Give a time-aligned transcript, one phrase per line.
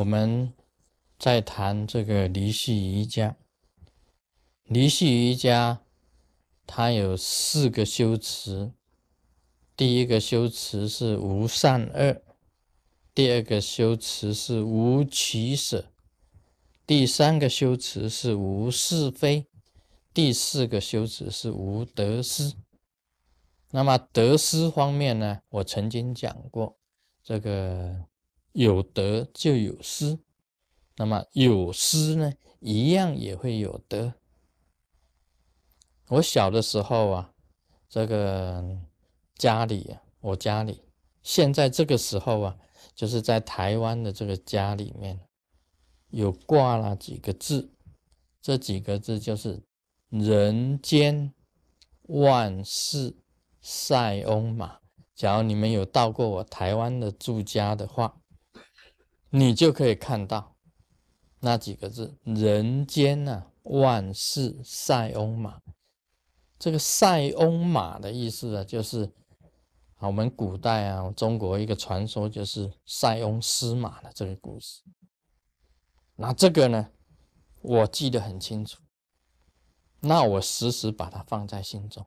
[0.00, 0.54] 我们
[1.18, 3.36] 在谈这个离系瑜伽。
[4.64, 5.82] 离系瑜伽
[6.66, 8.72] 它有四个修持，
[9.76, 12.22] 第一个修持是无善恶，
[13.14, 15.84] 第二个修持是无取舍，
[16.86, 19.46] 第三个修持是无是非，
[20.14, 22.54] 第四个修持是无得失。
[23.70, 26.78] 那么得失方面呢，我曾经讲过，
[27.22, 28.06] 这个
[28.52, 30.18] 有得就有失，
[30.96, 34.14] 那么有失呢，一样也会有得。
[36.08, 37.32] 我小的时候啊，
[37.88, 38.78] 这个
[39.36, 40.82] 家里，我家里
[41.22, 42.58] 现在这个时候啊，
[42.94, 45.20] 就是在台湾的这个家里面，
[46.08, 47.72] 有挂了几个字，
[48.42, 49.62] 这几个字就是
[50.10, 51.32] “人间
[52.02, 53.16] 万事
[53.60, 54.80] 塞翁马”。
[55.14, 58.20] 假如你们有到过我台湾的住家的话，
[59.30, 60.56] 你就可以看到
[61.38, 65.60] 那几个字“人间呐，万事塞翁马”。
[66.58, 69.04] 这个塞翁马的意思啊，就是
[69.94, 74.82] 啊，我们古代啊，中国一个传说就是塞翁失马的这个故事。
[76.16, 76.90] 那这个呢，
[77.62, 78.82] 我记得很清楚，
[80.00, 82.04] 那我时时把它放在心中。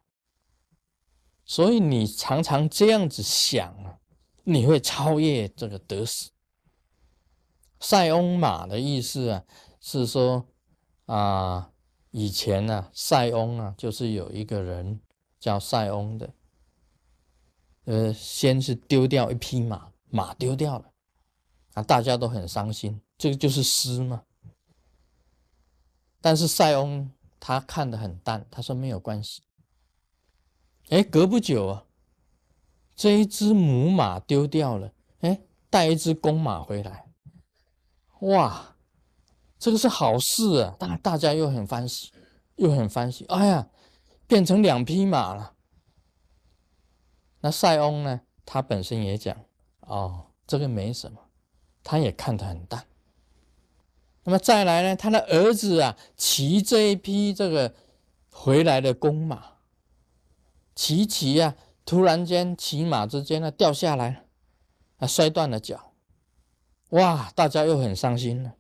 [1.45, 3.97] 所以你常常这样子想啊，
[4.43, 6.32] 你会超越这个得失。
[7.83, 9.43] 塞翁马的意思啊，
[9.79, 10.47] 是说
[11.05, 11.69] 啊。
[12.15, 15.01] 以前呢，塞翁啊，就是有一个人
[15.39, 16.31] 叫塞翁的，
[17.85, 20.91] 呃，先是丢掉一匹马，马丢掉了，
[21.73, 24.25] 啊，大家都很伤心，这个就是诗嘛。
[26.21, 29.41] 但是塞翁他看得很淡，他说没有关系。
[30.89, 31.85] 哎，隔不久啊，
[32.95, 37.11] 这一只母马丢掉了，哎，带一只公马回来，
[38.23, 38.75] 哇！
[39.57, 42.11] 这个是好事啊，大大家又很欢喜，
[42.57, 43.23] 又很欢喜。
[43.25, 43.69] 哎呀，
[44.27, 45.53] 变成两匹马了。
[47.39, 48.21] 那塞翁呢？
[48.45, 49.37] 他本身也讲，
[49.79, 51.17] 哦，这个没什么，
[51.81, 52.85] 他也看得很淡。
[54.25, 54.95] 那么再来呢？
[54.97, 57.73] 他的儿子啊，骑这一匹这个
[58.29, 59.59] 回来的公马，
[60.75, 61.55] 骑骑啊，
[61.85, 64.25] 突然间骑马之间呢掉下来，
[64.97, 65.92] 啊，摔断了脚。
[66.93, 68.55] 哇，大家又很伤心了。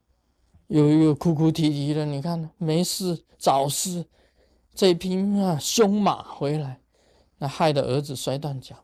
[0.67, 4.05] 又又哭哭啼啼的，你看没事找事，
[4.73, 6.81] 这匹啊凶马回来，
[7.37, 8.75] 那害得儿子摔断脚。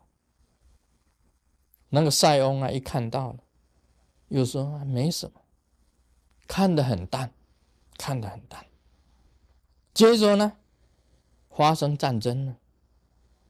[1.90, 3.40] 那个塞翁啊一看到了，
[4.28, 5.42] 又说没什么，
[6.48, 7.32] 看得很淡，
[7.98, 8.64] 看得很淡。
[9.96, 10.58] 接着呢，
[11.50, 12.58] 发生战争了，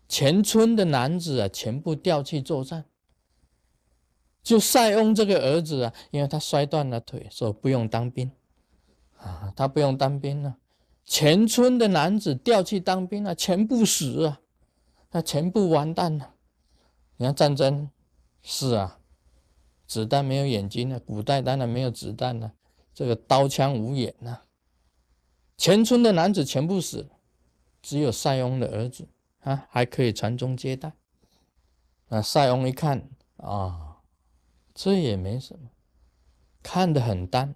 [0.07, 2.85] 全村的男子啊全部调去作战。
[4.41, 8.31] 就塞翁这个儿子啊，因为他摔断了腿，说不用当兵
[9.17, 10.57] 啊，他不用当兵了。
[11.05, 14.41] 全村的男子调去当兵了，全部死啊，
[15.11, 16.35] 那全部完蛋了。
[17.17, 17.89] 你看战争
[18.41, 18.99] 是啊，
[19.85, 22.53] 子弹没有眼睛了，古代当然没有子弹了，
[22.93, 24.41] 这个刀枪无眼呐。
[25.57, 27.09] 全村的男子全部死，
[27.81, 29.07] 只有塞翁的儿子
[29.41, 30.93] 啊还可以传宗接代。
[32.07, 33.88] 那塞翁一看啊。
[34.81, 35.71] 这也没什么，
[36.63, 37.53] 看得很淡。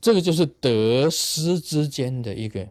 [0.00, 2.68] 这个就是得失之间的一个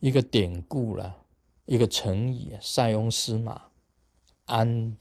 [0.00, 1.24] 一个典故了，
[1.64, 3.70] 一个成语，“塞翁失马，
[4.44, 4.94] 安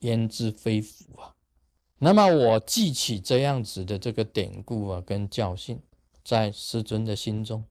[0.00, 1.32] 焉知非福”啊。
[2.00, 5.80] 那么我记起这样子的这个典故啊，跟教训，
[6.22, 7.64] 在师尊的心中，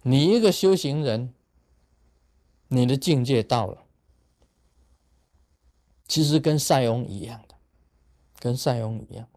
[0.00, 1.34] 你一个修行人，
[2.68, 3.84] 你的境界到了，
[6.08, 7.55] 其实跟塞翁一样的。
[8.46, 9.28] 跟塞翁一样，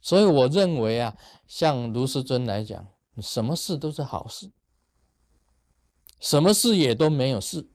[0.00, 1.16] 所以我认为啊，
[1.46, 2.88] 像卢世尊来讲，
[3.18, 4.50] 什么事都是好事，
[6.18, 7.70] 什么事也都没有事。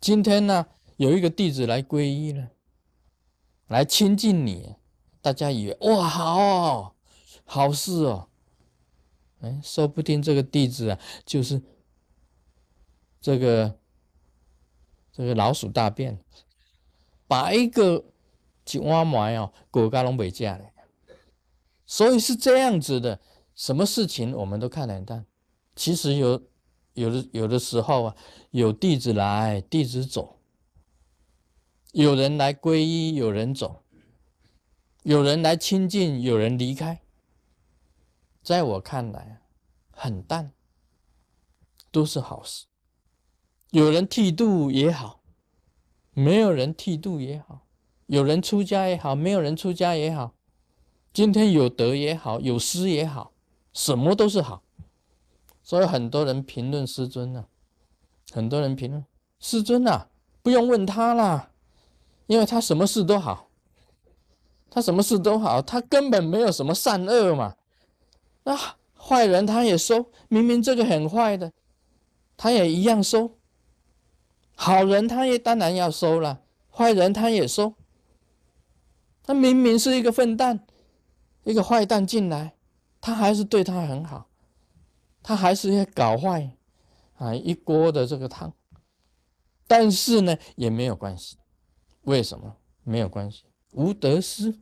[0.00, 2.52] 今天呢，有一个弟子来皈依了，
[3.66, 4.76] 来亲近你，
[5.20, 6.96] 大家以为哇，好，
[7.44, 8.30] 好事哦，
[9.40, 11.60] 哎，说不定这个弟子啊，就是
[13.20, 13.78] 这个
[15.12, 16.18] 这个老鼠大便，
[17.28, 18.02] 把一个。
[18.70, 20.72] 一碗糜哦，狗家拢袂食嘞，
[21.86, 23.20] 所以是这样子的。
[23.54, 25.24] 什么事情我们都看得很淡。
[25.74, 26.42] 其实有
[26.92, 28.16] 有的有的时候啊，
[28.50, 30.36] 有弟子来，弟子走；
[31.92, 33.82] 有人来皈依，有人走；
[35.04, 37.00] 有人来亲近，有人离开。
[38.42, 39.40] 在我看来，
[39.90, 40.52] 很淡，
[41.90, 42.66] 都是好事。
[43.70, 45.22] 有人剃度也好，
[46.12, 47.65] 没有人剃度也好。
[48.06, 50.32] 有人出家也好，没有人出家也好，
[51.12, 53.32] 今天有德也好，有失也好，
[53.72, 54.62] 什么都是好。
[55.62, 57.46] 所以很多人评论师尊呢，
[58.30, 59.04] 很多人评论
[59.40, 60.06] 师尊呐，
[60.40, 61.50] 不用问他啦，
[62.26, 63.48] 因为他什么事都好，
[64.70, 67.56] 他什么事都好，他根本没有什么善恶嘛。
[68.44, 68.56] 那
[68.96, 71.52] 坏人他也收，明明这个很坏的，
[72.36, 73.32] 他也一样收。
[74.54, 77.74] 好人他也当然要收了，坏人他也收。
[79.26, 80.64] 他明明是一个笨蛋，
[81.42, 82.56] 一个坏蛋进来，
[83.00, 84.30] 他还是对他很好。
[85.22, 86.56] 他还是要搞坏
[87.14, 88.52] 啊一锅的这个汤，
[89.66, 91.36] 但是呢也没有关系，
[92.02, 93.42] 为什么没有关系？
[93.72, 94.56] 无得失，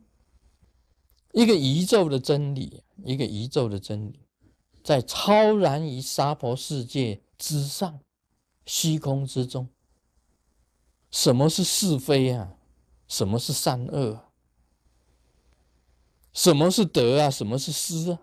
[1.33, 4.25] 一个宇宙的真理，一个宇宙的真理，
[4.83, 7.99] 在超然于娑婆世界之上，
[8.65, 9.69] 虚空之中，
[11.11, 12.55] 什么是是非啊？
[13.07, 14.24] 什么是善恶？
[16.35, 17.31] 什么是得啊？
[17.31, 18.19] 什么是失啊？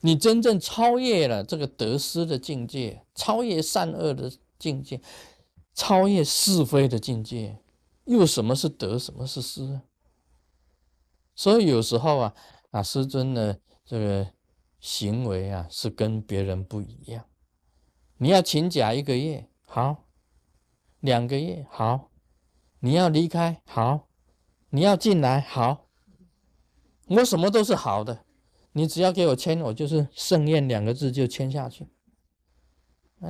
[0.00, 5.00] 你真正超越了这个得失的境界，超越善恶的境界，
[5.74, 7.58] 超越是非的境界，
[8.04, 9.80] 又什么是得，什么是失？
[11.34, 12.34] 所以有时候啊，
[12.70, 14.30] 啊，师尊的这个
[14.78, 17.24] 行为啊，是跟别人不一样。
[18.18, 20.04] 你要请假一个月，好；
[21.00, 22.10] 两个月，好；
[22.78, 24.06] 你要离开，好；
[24.70, 25.85] 你要进来，好。
[27.06, 28.20] 我什么都是好的。
[28.72, 31.86] 你只要给我签，我就是“盛宴”两个字就签下去。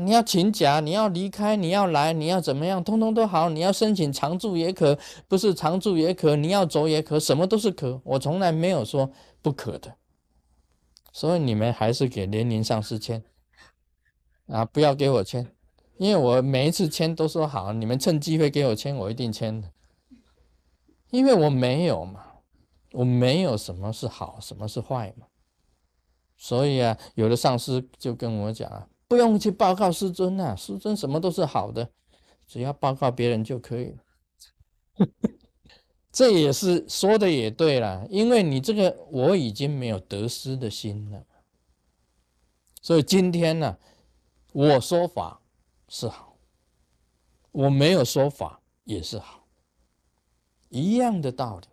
[0.00, 3.49] 你要请假，你要离开，你要来，你要怎么样，通通都好。
[3.49, 8.00] 你要申请常住也可，不是常住也可，你要走也可，什么都是可。
[8.02, 9.94] 我从来没有说不可的。
[11.12, 13.22] 所以你们还是给年龄上司签
[14.49, 15.46] 啊，不要给我签，
[15.99, 19.70] 因为我每一次签都说好，你们趁机会给我签，我一定签的，
[21.11, 22.25] 因为我没有嘛，
[22.92, 25.26] 我没有什么是好，什么是坏嘛。
[26.36, 31.90] 所以啊，有的上司就跟我讲啊，不用去报告师尊啊，师尊什么都是好的，
[32.46, 35.06] 只要报告别人就可以了。
[36.12, 41.22] 这也是说的也对了，因为你这个我已经没有得失的心了，
[42.80, 43.76] 所以今天呢，
[44.52, 45.40] 我说法
[45.88, 46.38] 是好，
[47.52, 49.46] 我没有说法也是好，
[50.68, 51.66] 一样的道理。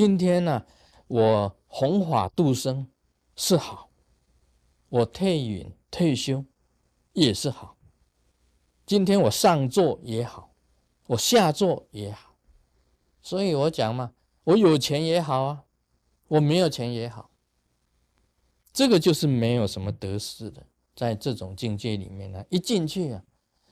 [0.00, 0.64] 今天呢，
[1.08, 2.90] 我弘法度生。
[3.36, 3.90] 是好，
[4.88, 6.42] 我退隐退休
[7.12, 7.76] 也是好。
[8.86, 10.54] 今天我上座也好，
[11.08, 12.34] 我下座也好，
[13.20, 14.14] 所以我讲嘛，
[14.44, 15.64] 我有钱也好啊，
[16.28, 17.30] 我没有钱也好。
[18.72, 23.22] 这个就是没有什么得失的，在这种境界里面呢，一进去啊，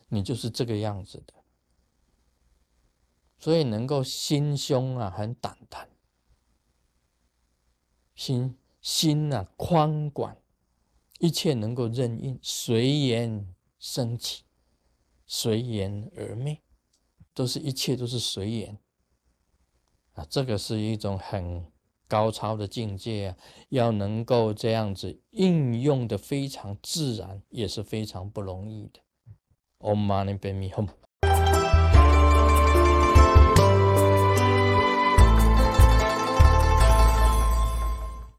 [0.08, 1.32] 你就是这个样子的，
[3.38, 5.88] 所以能够心胸啊很胆淡，
[8.28, 8.58] 心。
[8.80, 10.36] 心啊，宽广，
[11.19, 14.44] 一切能够任应，随缘升起，
[15.26, 16.62] 随缘而灭，
[17.34, 18.78] 都是一切都是随缘
[20.12, 20.25] 啊！
[20.30, 21.66] 这个是一种很
[22.06, 23.36] 高超的境界啊！
[23.70, 29.00] 要能够这样子应用的非常自然，也是非常不容易的。